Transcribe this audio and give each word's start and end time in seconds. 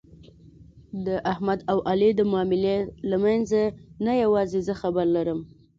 د 1.05 1.07
احمد 1.31 1.59
او 1.71 1.77
علي 1.89 2.09
د 2.15 2.21
معاملې 2.31 2.77
له 3.09 3.17
منځ 3.23 3.47
نه 4.05 4.11
یووازې 4.23 4.59
زه 4.67 4.73
خبر 4.81 5.05
لرم. 5.15 5.39